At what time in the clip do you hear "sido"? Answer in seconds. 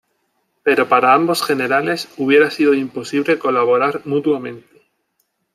2.49-2.73